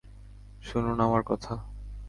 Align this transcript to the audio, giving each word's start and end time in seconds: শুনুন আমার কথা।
শুনুন 0.61 0.99
আমার 0.99 1.23
কথা। 1.25 1.53